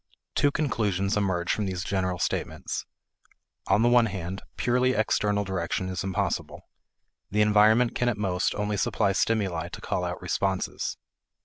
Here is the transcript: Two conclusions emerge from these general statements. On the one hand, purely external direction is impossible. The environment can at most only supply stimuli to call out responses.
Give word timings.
Two 0.33 0.49
conclusions 0.49 1.15
emerge 1.15 1.53
from 1.53 1.67
these 1.67 1.83
general 1.83 2.17
statements. 2.17 2.87
On 3.67 3.83
the 3.83 3.87
one 3.87 4.07
hand, 4.07 4.41
purely 4.57 4.93
external 4.93 5.43
direction 5.43 5.89
is 5.89 6.03
impossible. 6.03 6.63
The 7.29 7.41
environment 7.41 7.93
can 7.93 8.09
at 8.09 8.17
most 8.17 8.55
only 8.55 8.77
supply 8.77 9.11
stimuli 9.11 9.69
to 9.69 9.79
call 9.79 10.03
out 10.03 10.19
responses. 10.19 10.97